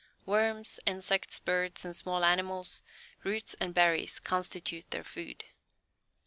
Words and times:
Worms, 0.25 0.79
insects, 0.87 1.37
birds, 1.37 1.85
and 1.85 1.95
small 1.95 2.25
animals, 2.25 2.81
roots 3.23 3.53
and 3.61 3.71
berries 3.71 4.17
constitute 4.19 4.89
their 4.89 5.03
food. 5.03 5.43